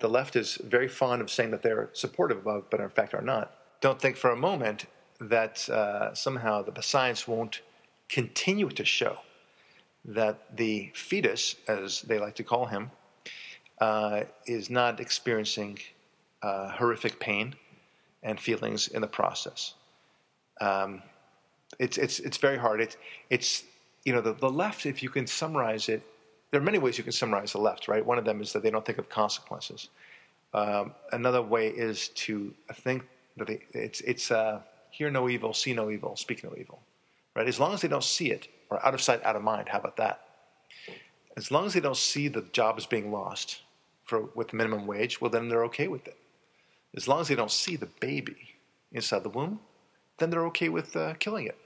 [0.02, 3.22] the left is very fond of saying that they're supportive of, but in fact are
[3.22, 3.56] not.
[3.82, 4.86] Don't think for a moment
[5.20, 7.62] that uh, somehow the science won't
[8.10, 9.20] continue to show
[10.06, 12.92] that the fetus, as they like to call him,
[13.80, 15.80] uh, is not experiencing
[16.42, 17.56] uh, horrific pain
[18.24, 19.74] and feelings in the process.
[20.62, 21.02] Um,
[21.80, 22.82] it's it's it's very hard.
[22.82, 22.98] It's
[23.30, 23.64] it's
[24.06, 24.86] you know the, the left.
[24.86, 26.02] If you can summarize it,
[26.52, 27.88] there are many ways you can summarize the left.
[27.88, 28.06] Right.
[28.06, 29.90] One of them is that they don't think of consequences.
[30.54, 33.04] Um, another way is to think
[33.38, 36.80] that they, it's it's uh, hear no evil, see no evil, speak no evil.
[37.36, 37.48] Right.
[37.48, 39.70] As long as they don't see it, or out of sight, out of mind.
[39.70, 40.22] How about that?
[41.36, 43.62] As long as they don't see the jobs being lost
[44.04, 46.18] for with minimum wage, well then they're okay with it.
[46.96, 48.56] As long as they don't see the baby
[48.92, 49.60] inside the womb,
[50.18, 51.58] then they're okay with uh, killing it.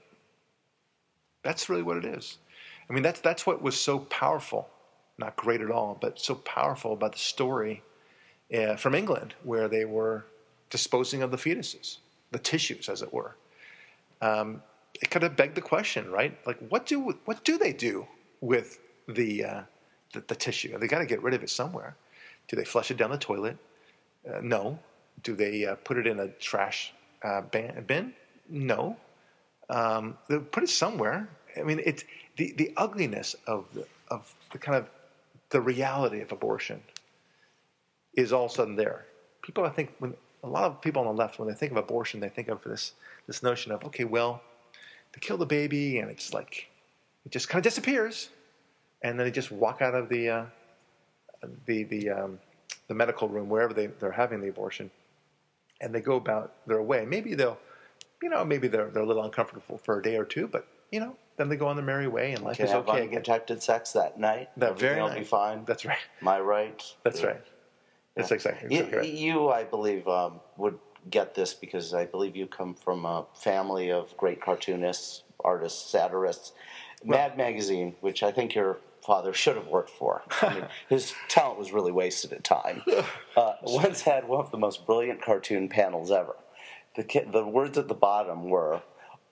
[1.42, 2.38] That's really what it is.
[2.88, 4.68] I mean, that's that's what was so powerful,
[5.18, 7.82] not great at all, but so powerful about the story
[8.54, 10.24] uh, from England, where they were
[10.70, 11.98] disposing of the fetuses,
[12.30, 13.36] the tissues, as it were.
[14.20, 14.62] Um,
[15.00, 16.36] it kind of begged the question, right?
[16.46, 18.06] Like, what do what do they do
[18.40, 19.62] with the uh,
[20.12, 20.76] the, the, tissue?
[20.78, 21.94] They got to get rid of it somewhere.
[22.48, 23.58] Do they flush it down the toilet?
[24.28, 24.78] Uh, no.
[25.22, 28.14] Do they uh, put it in a trash uh, bin?
[28.48, 28.96] No.
[29.70, 31.28] Um, they put it somewhere.
[31.56, 32.04] I mean, it's
[32.36, 34.90] the, the ugliness of the, of the kind of
[35.50, 36.82] the reality of abortion
[38.14, 39.04] is all of a sudden there.
[39.42, 41.78] People, I think, when a lot of people on the left, when they think of
[41.78, 42.92] abortion, they think of this
[43.26, 44.42] this notion of okay, well,
[45.12, 46.68] they kill the baby and it's like
[47.24, 48.30] it just kind of disappears,
[49.02, 50.44] and then they just walk out of the uh,
[51.66, 52.38] the the um,
[52.88, 54.90] the medical room wherever they, they're having the abortion,
[55.80, 57.04] and they go about their way.
[57.04, 57.58] Maybe they'll,
[58.22, 61.00] you know, maybe they're they're a little uncomfortable for a day or two, but you
[61.00, 63.62] know, then they go on their merry way and life Can is have okay unprotected
[63.62, 64.48] sex that night.
[64.56, 65.18] That Everything very will night.
[65.18, 65.64] be fine.
[65.64, 65.98] That's right.
[66.20, 66.82] My right.
[67.04, 67.42] That's right.
[68.16, 69.18] That's exactly, You, exactly right.
[69.18, 73.92] you, I believe, um, would get this because I believe you come from a family
[73.92, 76.52] of great cartoonists, artists, satirists.
[77.04, 78.78] Mad Magazine, which I think your
[79.08, 80.22] father should have worked for.
[80.42, 82.82] I mean, his talent was really wasted at time.
[83.34, 86.36] Uh, once had one of the most brilliant cartoon panels ever.
[86.94, 88.82] The, ki- the words at the bottom were,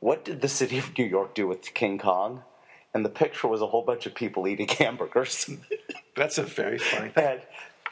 [0.00, 2.42] "What did the city of New York do with King Kong?"
[2.94, 5.50] And the picture was a whole bunch of people eating hamburgers.
[6.16, 7.24] That's a very funny thing.
[7.26, 7.40] And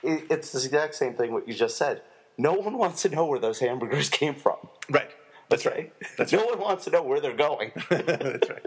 [0.02, 2.00] it- it's the exact same thing what you just said.
[2.38, 4.56] No one wants to know where those hamburgers came from.
[4.90, 5.10] Right.
[5.50, 5.92] That's right.
[6.16, 6.50] That's no right.
[6.50, 7.70] one wants to know where they're going.
[7.90, 8.66] That's right.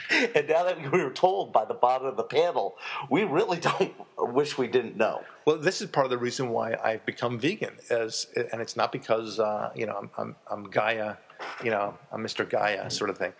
[0.10, 2.76] and now that we were told by the bottom of the panel,
[3.10, 5.22] we really don't wish we didn't know.
[5.44, 8.92] Well, this is part of the reason why I've become vegan, as and it's not
[8.92, 11.16] because uh, you know I'm, I'm I'm Gaia,
[11.64, 12.48] you know I'm Mr.
[12.48, 13.32] Gaia sort of thing.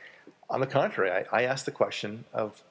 [0.50, 2.62] On the contrary, I, I ask the question of,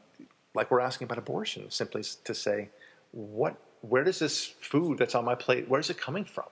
[0.53, 2.69] like we're asking about abortion, simply to say,
[3.11, 6.45] what, where does this food that's on my plate, where is it coming from?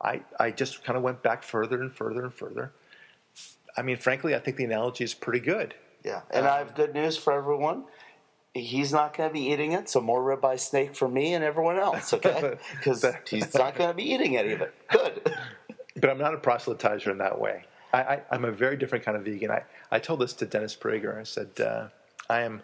[0.00, 2.72] I I just kind of went back further and further and further.
[3.76, 5.74] I mean, frankly, I think the analogy is pretty good.
[6.04, 7.84] Yeah, and I have good news for everyone.
[8.54, 11.78] He's not going to be eating it, so more ribeye steak for me and everyone
[11.78, 12.58] else, okay?
[12.76, 14.74] Because he's not going to be eating any of it.
[14.88, 15.34] Good.
[16.00, 17.64] but I'm not a proselytizer in that way.
[17.94, 19.50] I, am a very different kind of vegan.
[19.50, 21.18] I, I told this to Dennis Prager.
[21.18, 21.88] I said, uh,
[22.30, 22.62] I am,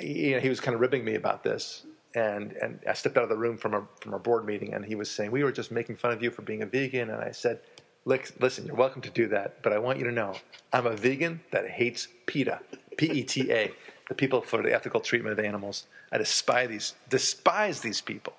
[0.00, 1.84] you know, he was kind of ribbing me about this.
[2.14, 4.84] And, and I stepped out of the room from a, from a board meeting and
[4.84, 7.10] he was saying, we were just making fun of you for being a vegan.
[7.10, 7.60] And I said,
[8.04, 10.34] listen, you're welcome to do that, but I want you to know
[10.72, 12.60] I'm a vegan that hates PETA,
[12.96, 13.72] P E T A,
[14.08, 15.84] the people for the ethical treatment of animals.
[16.10, 18.34] I despise these, despise these people.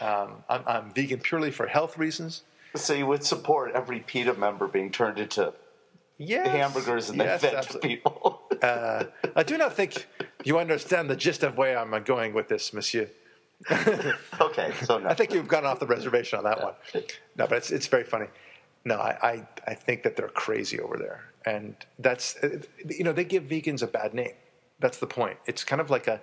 [0.00, 2.42] Um, I'm, I'm vegan purely for health reasons.
[2.74, 5.52] So you would support every PETA member being turned into
[6.18, 8.42] yes, hamburgers and yes, they fed to people.
[8.62, 10.06] uh, I do not think
[10.44, 13.08] you understand the gist of where I'm going with this, Monsieur.
[14.40, 15.08] okay, so no.
[15.08, 16.74] I think you've gone off the reservation on that one.
[17.36, 18.26] No, but it's it's very funny.
[18.84, 22.36] No, I, I, I think that they're crazy over there, and that's
[22.88, 24.34] you know they give vegans a bad name.
[24.80, 25.36] That's the point.
[25.46, 26.20] It's kind of like a.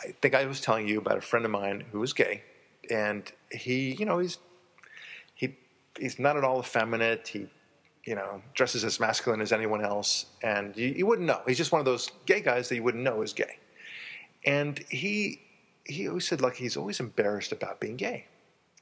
[0.00, 2.42] I think I was telling you about a friend of mine who was gay,
[2.90, 4.38] and he you know he's
[5.34, 5.56] he
[5.98, 7.28] he's not at all effeminate.
[7.28, 7.48] He
[8.04, 11.40] you know dresses as masculine as anyone else, and you, you wouldn't know.
[11.46, 13.58] He's just one of those gay guys that you wouldn't know is gay,
[14.44, 15.40] and he
[15.84, 18.26] he always said like he's always embarrassed about being gay,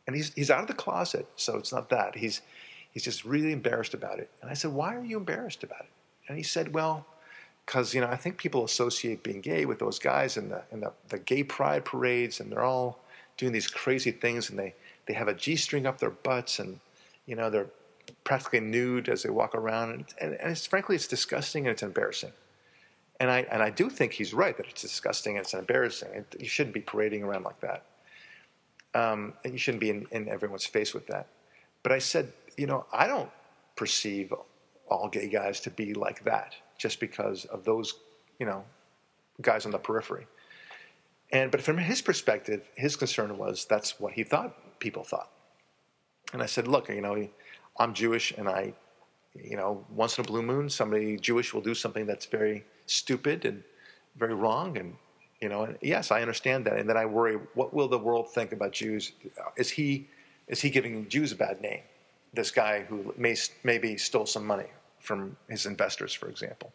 [0.07, 2.41] and he's he's out of the closet, so it's not that he's
[2.93, 4.31] he's just really embarrassed about it.
[4.43, 5.91] And I said, why are you embarrassed about it?
[6.29, 7.07] And he said, well,
[7.71, 10.81] because you know I think people associate being gay with those guys in the in
[10.81, 12.99] the, the gay pride parades, and they're all
[13.37, 14.75] doing these crazy things, and they
[15.07, 16.81] they have a g string up their butts, and
[17.27, 17.69] you know they're
[18.25, 21.83] practically nude as they walk around, and, and, and it's frankly it's disgusting and it's
[21.83, 22.33] embarrassing.
[23.21, 26.09] And I and I do think he's right that it's disgusting and it's embarrassing.
[26.13, 27.85] It, you shouldn't be parading around like that.
[28.93, 31.29] Um, and you shouldn't be in, in everyone's face with that.
[31.85, 33.31] But I said, you know, I don't
[33.77, 34.33] perceive
[34.89, 37.95] all gay guys to be like that just because of those,
[38.39, 38.65] you know,
[39.41, 40.27] guys on the periphery.
[41.33, 45.31] And but from his perspective, his concern was that's what he thought people thought.
[46.33, 47.29] And I said, look, you know,
[47.79, 48.73] I'm Jewish, and I,
[49.35, 53.45] you know, once in a blue moon, somebody Jewish will do something that's very stupid
[53.45, 53.63] and
[54.17, 54.97] very wrong, and
[55.41, 56.79] you know, and yes, I understand that.
[56.79, 59.13] And then I worry, what will the world think about Jews?
[59.57, 60.09] Is he
[60.49, 61.83] is he giving Jews a bad name?
[62.33, 64.69] This guy who may, maybe stole some money
[65.01, 66.73] from his investors, for example.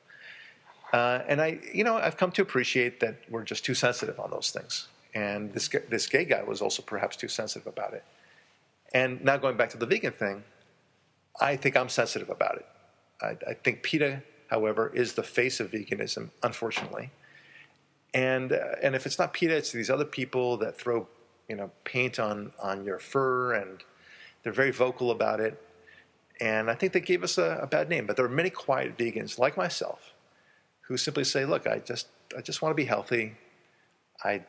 [0.94, 4.32] Uh, and I, you know, I've come to appreciate that we're just too sensitive on
[4.32, 4.88] those things.
[5.14, 8.04] And this this gay guy was also perhaps too sensitive about it.
[8.94, 10.44] And now going back to the vegan thing,
[11.40, 12.66] I think I'm sensitive about it.
[13.22, 17.12] I, I think PETA, however, is the face of veganism, unfortunately.
[18.14, 21.08] And uh, and if it's not PETA, it's these other people that throw
[21.50, 23.84] you know paint on on your fur and
[24.46, 25.60] they're very vocal about it.
[26.40, 28.06] And I think they gave us a, a bad name.
[28.06, 30.14] But there are many quiet vegans like myself
[30.82, 33.34] who simply say, look, I just, I just want to be healthy.
[34.24, 34.44] I,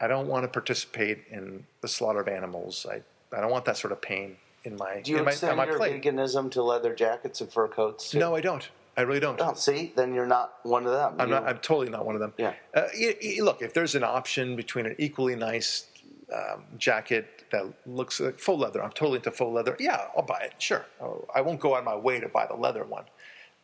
[0.00, 2.86] I don't want to participate in the slaughter of animals.
[2.88, 3.00] I,
[3.34, 5.78] I don't want that sort of pain in my Do you in my, extend your
[5.78, 6.02] plate.
[6.02, 8.10] veganism to leather jackets and fur coats?
[8.10, 8.18] Too?
[8.18, 8.68] No, I don't.
[8.98, 9.40] I really don't.
[9.40, 11.14] Oh, see, then you're not one of them.
[11.18, 12.34] I'm, not, I'm totally not one of them.
[12.36, 12.52] Yeah.
[12.74, 15.86] Uh, you, you, look, if there's an option between an equally nice
[16.34, 18.82] um, jacket that looks like faux leather.
[18.82, 19.76] I'm totally into faux leather.
[19.78, 20.54] Yeah, I'll buy it.
[20.58, 20.84] Sure.
[21.00, 23.04] Oh, I won't go out of my way to buy the leather one.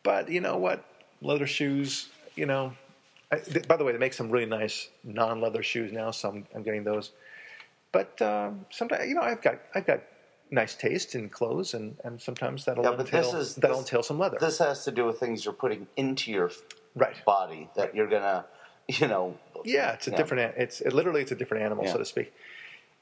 [0.03, 0.85] But you know what?
[1.21, 2.73] Leather shoes, you know.
[3.31, 6.47] I, th- by the way, they make some really nice non-leather shoes now, so I'm,
[6.53, 7.11] I'm getting those.
[7.91, 10.01] But um, sometimes, you know, I've got I've got
[10.51, 14.19] nice taste in clothes, and, and sometimes that'll yeah, entail is, that'll this, entail some
[14.19, 14.37] leather.
[14.39, 16.51] This has to do with things you're putting into your
[16.95, 17.15] right.
[17.25, 17.95] body that right.
[17.95, 18.45] you're gonna,
[18.87, 19.37] you know.
[19.63, 20.55] Yeah, it's a different.
[20.57, 21.93] It's it, literally it's a different animal, yeah.
[21.93, 22.31] so to speak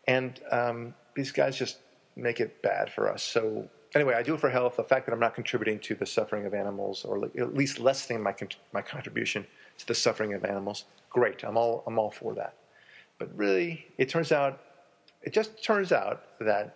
[0.07, 1.77] and um, these guys just
[2.15, 3.23] make it bad for us.
[3.23, 4.77] So anyway, I do it for health.
[4.77, 8.21] The fact that I'm not contributing to the suffering of animals, or at least lessening
[8.21, 8.35] my
[8.73, 9.45] my contribution
[9.79, 11.43] to the suffering of animals, great.
[11.43, 12.55] I'm all I'm all for that.
[13.19, 14.59] But really, it turns out,
[15.21, 16.75] it just turns out that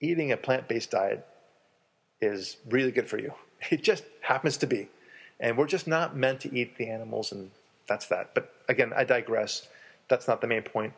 [0.00, 1.26] eating a plant-based diet
[2.20, 3.32] is really good for you.
[3.70, 4.90] It just happens to be,
[5.40, 7.50] and we're just not meant to eat the animals, and
[7.88, 8.34] that's that.
[8.34, 9.68] But again, I digress.
[10.08, 10.92] That's not the main point.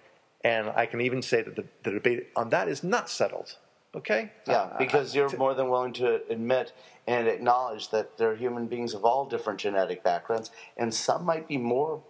[0.47, 3.57] And I can even say that the, the debate on that is not settled.
[3.97, 4.31] Okay?
[4.47, 6.73] Yeah, uh, because you're to, more than willing to admit
[7.09, 11.49] and acknowledge that there are human beings of all different genetic backgrounds, and some might
[11.49, 12.01] be more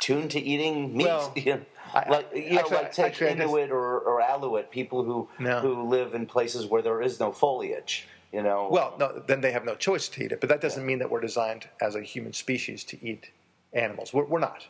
[0.00, 1.06] tuned to eating meat.
[1.06, 1.60] Well, you know,
[1.92, 5.60] I, like you actually, know, like take actually, Inuit or, or Aleut, people who no.
[5.60, 8.08] who live in places where there is no foliage.
[8.32, 8.68] You know.
[8.68, 10.40] Well, no, then they have no choice to eat it.
[10.40, 10.86] But that doesn't yeah.
[10.86, 13.30] mean that we're designed as a human species to eat
[13.72, 14.12] animals.
[14.12, 14.66] We're, we're not.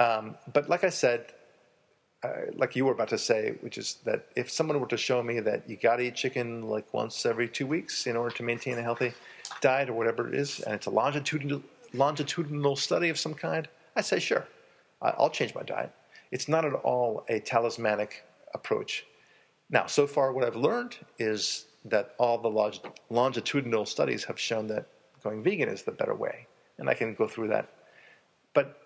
[0.00, 1.32] Um, but like I said,
[2.22, 5.22] uh, like you were about to say, which is that if someone were to show
[5.22, 8.42] me that you got to eat chicken like once every two weeks in order to
[8.42, 9.12] maintain a healthy
[9.60, 11.62] diet or whatever it is, and it's a longitudinal,
[11.94, 14.46] longitudinal study of some kind, I'd say sure,
[15.00, 15.92] I'll change my diet.
[16.30, 19.06] It's not at all a talismanic approach.
[19.70, 24.66] Now, so far, what I've learned is that all the log- longitudinal studies have shown
[24.66, 24.86] that
[25.22, 26.46] going vegan is the better way.
[26.78, 27.68] And I can go through that.
[28.52, 28.79] But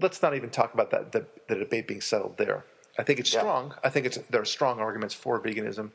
[0.00, 2.64] let's not even talk about that, the, the debate being settled there.
[2.98, 3.40] I think it's Yeah.
[3.40, 3.74] strong.
[3.84, 5.90] I think it's, there are strong arguments for veganism.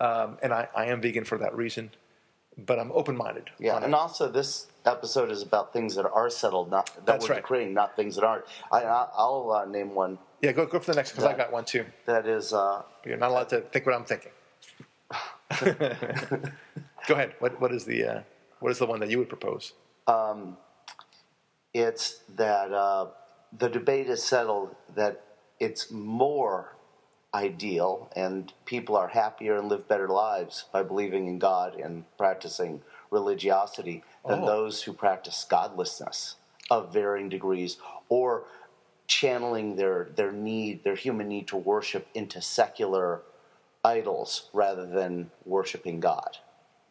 [0.00, 1.90] Um, and I, I am vegan for that reason.
[2.66, 3.50] But I'm open minded.
[3.60, 7.36] Yeah, and also this episode is about things that are settled, not that That's we're
[7.36, 7.42] right.
[7.42, 8.44] decreeing, not things that aren't.
[8.72, 11.52] I, I- I'll uh, name one Yeah, go, go for the next because I got
[11.52, 11.84] one too.
[12.06, 14.32] that is uh, you're not allowed to think what I'm thinking.
[17.06, 17.34] go ahead.
[17.38, 18.20] What, what, is the, uh,
[18.58, 19.72] what is the one that you would propose?
[21.74, 23.06] it's that uh,
[23.56, 25.22] the debate is settled that
[25.58, 26.74] it's more
[27.34, 32.82] ideal and people are happier and live better lives by believing in God and practicing
[33.10, 34.46] religiosity than Oh.
[34.46, 36.36] those who practice godlessness
[36.70, 37.76] of varying degrees
[38.08, 38.44] or
[39.06, 43.22] channeling their, their need, their human need to worship into secular
[43.84, 46.38] idols rather than worshiping God.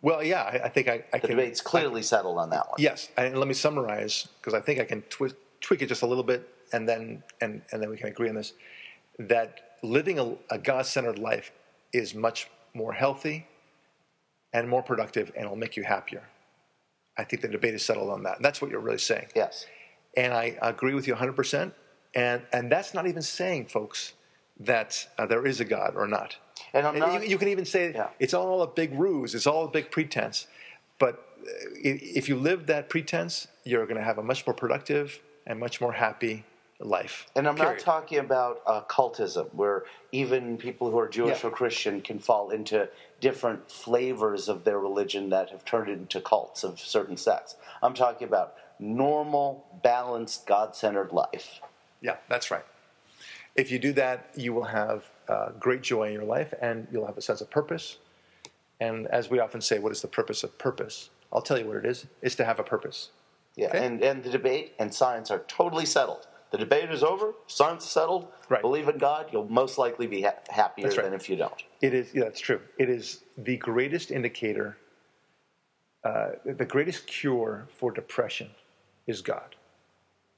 [0.02, 1.38] Well, yeah, I, I think I, I The can.
[1.38, 2.76] debate's clearly settled on that one.
[2.80, 6.08] Yes, and let me summarize because I think I can twi- tweak it just a
[6.08, 8.54] little bit, and then and and then we can agree on this.
[9.20, 11.52] That living a, a God-centered life
[11.94, 13.48] is much more healthy
[14.54, 16.24] and more productive, and will make you happier.
[17.18, 18.42] I think the debate is settled on that.
[18.42, 19.66] That's what you're really saying, Yes.
[20.16, 21.34] and I agree with you 100.
[21.34, 21.74] percent
[22.16, 24.14] And and that's not even saying, folks,
[24.60, 26.38] that uh, there is a God or not.
[26.74, 27.24] And I'm And not.
[27.24, 28.10] you, you can even say Yeah.
[28.20, 29.36] it's all a big ruse.
[29.36, 30.48] It's all a big pretense.
[31.00, 31.50] But uh,
[31.84, 35.82] if you live that pretense, you're going to have a much more productive and much
[35.82, 36.44] more happy
[36.80, 37.26] life.
[37.36, 41.50] And I'm not talking about uh, cultism, where even people who are Jewish Yeah.
[41.50, 42.88] or Christian can fall into
[43.20, 47.56] different flavors of their religion that have turned into cults of certain sects.
[47.82, 51.62] I'm talking about normal, balanced, God centered life.
[52.02, 52.66] Yeah, that's right.
[53.56, 57.08] If you do that, you will have uh, great joy in your life and you'll
[57.08, 57.98] have a sense of purpose.
[58.80, 61.10] And as we often say, what is the purpose of purpose?
[61.34, 62.06] I'll tell you what it is.
[62.22, 63.10] It's to have a purpose.
[63.58, 63.86] Yeah, Okay.
[63.86, 66.28] and, and the debate and science are totally settled.
[66.52, 68.28] The debate is over, science is settled.
[68.48, 68.62] Right.
[68.62, 71.04] Believe in God, you'll most likely be ha- happier right.
[71.04, 71.64] than if you don't.
[71.82, 72.62] It is, yeah, that's true.
[72.78, 74.78] It is the greatest indicator,
[76.06, 78.50] uh, the greatest cure for depression
[79.08, 79.56] is God.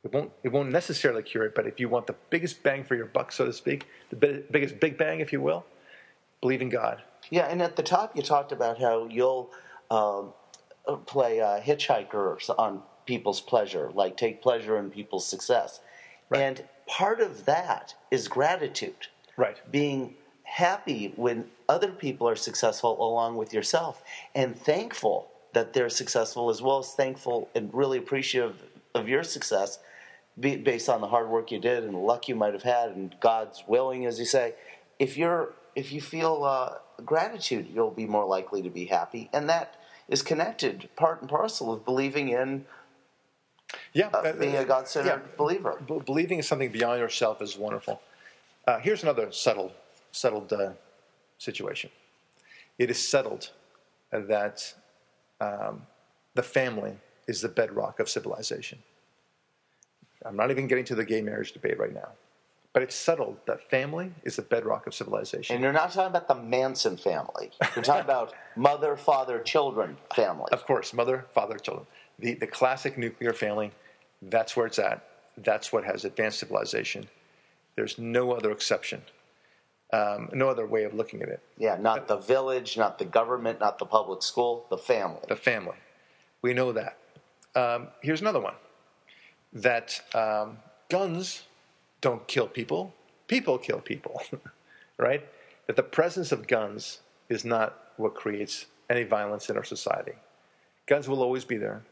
[0.03, 2.95] It won't, it won't necessarily cure it, but if you want the biggest bang for
[2.95, 5.65] your buck, so to speak, the bi- biggest big bang, if you will,
[6.41, 7.03] believe in God.
[7.29, 9.51] Yeah, and at the top you talked about how you'll
[9.91, 10.34] um,
[11.05, 15.80] play a hitchhiker on people's pleasure, like take pleasure in people's success.
[16.30, 16.41] Right.
[16.41, 19.08] And part of that is gratitude.
[19.36, 19.58] Right.
[19.72, 24.04] Being happy when other people are successful along with yourself
[24.36, 28.62] and thankful that they're successful as well as thankful and really appreciative
[28.93, 29.80] of your success
[30.39, 32.91] be- based on the hard work you did and the luck you might have had
[32.91, 34.54] and God's willing as you say
[35.00, 39.50] if you're if you feel uh, gratitude you'll be more likely to be happy and
[39.50, 39.76] that
[40.08, 42.65] is connected part and parcel of believing in
[43.93, 44.10] Yeah.
[44.13, 45.19] uh, uh, being a God-centered yeah.
[45.38, 48.02] believer B- believing in something beyond yourself is wonderful.
[48.67, 49.71] Uh, here's another settled,
[50.12, 50.71] settled uh,
[51.38, 51.89] situation.
[52.78, 53.49] It is settled
[54.12, 54.73] that
[55.41, 55.84] um,
[56.36, 56.93] the family
[57.28, 58.80] is the bedrock of civilization.
[60.25, 62.10] I'm not even getting to the gay marriage debate right now,
[62.73, 65.56] but it's settled that family is the bedrock of civilization.
[65.56, 70.47] and you're not talking about the Manson family you're talking about mother father children family
[70.52, 71.88] Of course, mother, father, children.
[72.19, 73.71] The, the classic nuclear family,
[74.21, 75.05] that's where it's at.
[75.38, 77.08] That's what has advanced civilization.
[77.75, 79.01] There's no other exception,
[79.93, 81.39] um, no other way of looking at it.
[81.58, 85.21] Yeah, not the village, not the government, not the public school, the family.
[85.29, 85.77] The family.
[86.41, 86.97] We know that.
[87.55, 88.55] Um, here's another one
[89.53, 90.58] that um,
[90.89, 91.43] guns
[92.01, 92.93] don't kill people,
[93.27, 94.22] people kill people,
[94.97, 95.26] right?
[95.67, 96.99] That the presence of guns
[97.30, 100.13] is not what creates any violence in our society.
[100.86, 101.84] Guns will always be there.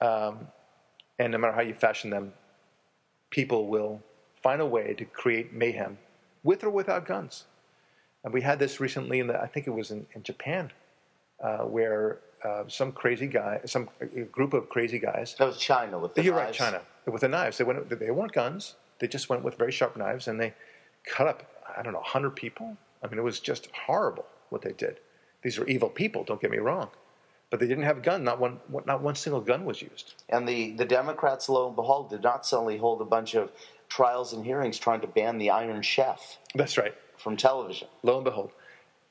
[0.00, 0.48] Um,
[1.18, 2.32] and no matter how you fashion them,
[3.30, 4.00] people will
[4.42, 5.98] find a way to create mayhem
[6.44, 7.44] with or without guns.
[8.24, 10.70] And we had this recently in the, I think it was in, in Japan,
[11.42, 15.34] uh, where uh, some crazy guy, some a group of crazy guys.
[15.38, 16.56] That was China with the You're right, knives.
[16.56, 17.58] China with the knives.
[17.58, 17.88] They went.
[17.88, 18.74] They weren't guns.
[18.98, 20.54] They just went with very sharp knives and they
[21.04, 21.42] cut up.
[21.76, 22.76] I don't know, hundred people.
[23.02, 24.98] I mean, it was just horrible what they did.
[25.42, 26.24] These are evil people.
[26.24, 26.88] Don't get me wrong,
[27.50, 28.24] but they didn't have a gun.
[28.24, 28.60] Not one.
[28.86, 30.14] Not one single gun was used.
[30.28, 33.50] And the, the Democrats, lo and behold, did not suddenly hold a bunch of
[33.88, 36.94] trials and hearings trying to ban the Iron Chef That's right.
[37.16, 37.88] from television.
[38.02, 38.52] lo and behold.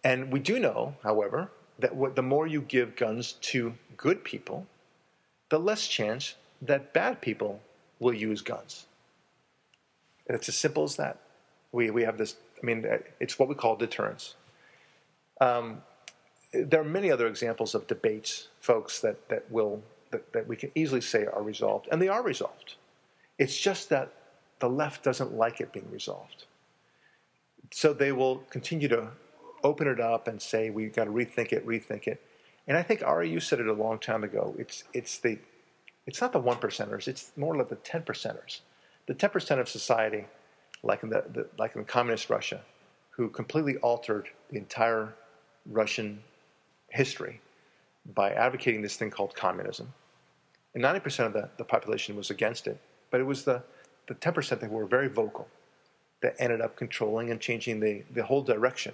[0.03, 4.67] And we do know, however, that what, the more you give guns to good people,
[5.49, 7.59] the less chance that bad people
[7.99, 8.85] will use guns.
[10.27, 11.17] And it's as simple as that.
[11.71, 12.85] We, we have this, I mean,
[13.19, 14.35] it's what we call deterrence.
[15.41, 15.81] Um,
[16.53, 19.81] there are many other examples of debates, folks, that, that will
[20.11, 22.75] that, that we can easily say are resolved, and they are resolved.
[23.37, 24.13] It's just that
[24.59, 26.45] the left doesn't like it being resolved.
[27.71, 29.09] So they will continue to
[29.63, 32.21] open it up and say we've got to rethink it, rethink it.
[32.67, 34.55] And I think you said it a long time ago.
[34.57, 35.37] It's it's the
[36.05, 37.07] it's not the one percenters.
[37.07, 38.61] It's more like the ten percenters.
[39.07, 40.25] The ten percent of society,
[40.83, 42.61] like in the, the like in communist Russia,
[43.11, 45.13] who completely altered the entire
[45.65, 46.23] Russian
[46.89, 47.41] history
[48.13, 49.93] by advocating this thing called communism.
[50.73, 52.79] And 90% of the, the population was against it,
[53.11, 53.63] but it was the,
[54.07, 55.47] the 10% that were very vocal
[56.21, 58.93] that ended up controlling and changing the, the whole direction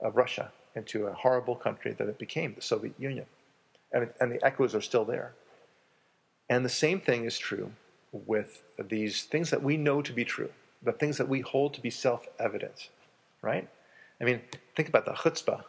[0.00, 3.26] of Russia into a horrible country that it became, the Soviet Union.
[3.92, 5.32] And, it, and the echoes are still there.
[6.48, 7.72] And the same thing is true
[8.12, 10.50] with these things that we know to be true,
[10.82, 12.90] the things that we hold to be self evident,
[13.42, 13.68] right?
[14.20, 14.40] I mean,
[14.74, 15.64] think about the chutzpah,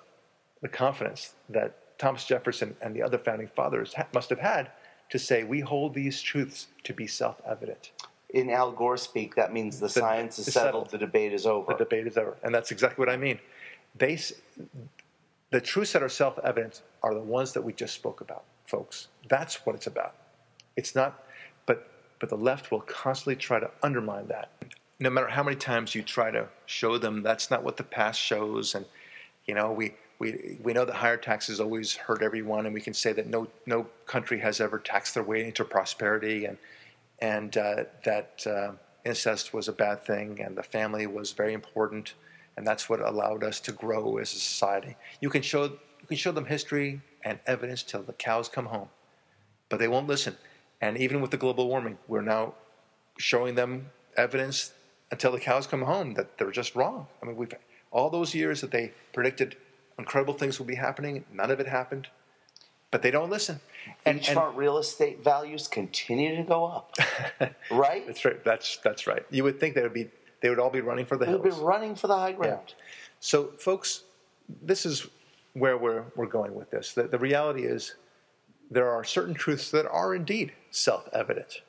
[0.61, 4.71] the confidence that Thomas Jefferson and the other founding fathers ha- must have had
[5.09, 7.91] to say, we hold these truths to be self evident.
[8.31, 11.45] In Al Gore speak, that means the, the science is settled, settled, the debate is
[11.45, 11.73] over.
[11.73, 12.35] The debate is over.
[12.43, 13.39] And that's exactly what I mean.
[13.95, 14.19] They,
[15.51, 19.07] the truths that are self evident are the ones that we just spoke about, folks.
[19.29, 20.15] That's what it's about.
[20.75, 21.23] It's not,
[21.65, 21.89] but,
[22.19, 24.49] but the left will constantly try to undermine that.
[24.99, 28.19] No matter how many times you try to show them that's not what the past
[28.19, 28.85] shows, and
[29.45, 32.93] you know, we, we, we know that higher taxes always hurt everyone, and we can
[32.93, 36.57] say that no, no country has ever taxed their way into prosperity, and,
[37.19, 38.71] and uh, that uh,
[39.05, 42.15] incest was a bad thing, and the family was very important,
[42.55, 44.95] and that's what allowed us to grow as a society.
[45.21, 48.89] You can show, you can show them history and evidence till the cows come home,
[49.69, 50.35] but they won't listen.
[50.81, 52.53] And even with the global warming, we're now
[53.17, 54.73] showing them evidence
[55.11, 57.07] until the cows come home that they're just wrong.
[57.21, 57.53] I mean, we've
[57.91, 59.55] all those years that they predicted
[59.97, 62.07] incredible things will be happening, none of it happened,
[62.91, 63.59] but they don't listen.
[64.05, 66.95] And, Beachfront real estate values continue to go up,
[67.71, 68.05] right?
[68.05, 68.43] That's right.
[68.43, 69.25] That's that's right.
[69.29, 70.09] You would think they would be
[70.41, 71.43] they would all be running for the they hills.
[71.43, 72.61] They would be running for the high ground.
[72.67, 72.73] Yeah.
[73.19, 74.03] So, folks,
[74.61, 75.07] this is
[75.53, 76.93] where we're we're going with this.
[76.93, 77.95] The, the reality is
[78.69, 81.61] there are certain truths that are indeed self-evident,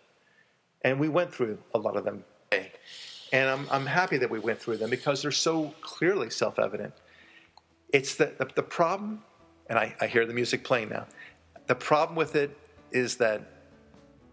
[0.83, 2.73] and we went through a lot of them today.
[3.33, 6.95] And I'm, I'm happy that we went through them because they're so clearly self evident.
[7.93, 9.23] It's the, the, the, problem,
[9.69, 11.07] and I, I hear the music playing now.
[11.67, 12.57] The problem with it
[12.93, 13.43] is that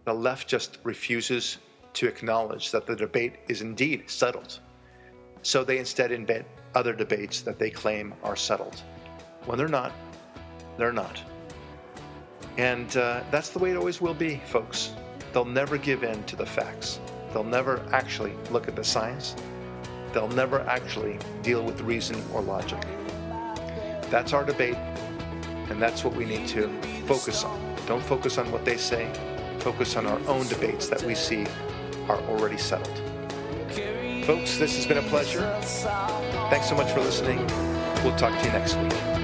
[0.05, 1.57] the left just refuses
[1.93, 4.59] to acknowledge that the debate is indeed settled.
[5.41, 8.81] So they instead invent other debates that they claim are settled.
[9.45, 9.93] When they're not,
[10.77, 11.21] they're not.
[12.57, 14.91] And uh, that's the way it always will be, folks.
[15.33, 16.99] They'll never give in to the facts.
[17.31, 19.35] They'll never actually look at the science.
[20.13, 22.79] They'll never actually deal with reason or logic.
[24.09, 24.77] That's our debate,
[25.69, 26.69] and that's what we need to
[27.05, 27.75] focus on.
[27.87, 29.11] Don't focus on what they say,
[29.59, 31.45] focus on our own debates that we see
[32.07, 33.01] are already settled.
[34.25, 35.41] Folks, this has been a pleasure.
[36.49, 37.45] Thanks so much for listening.
[38.03, 39.14] We'll talk to you next week.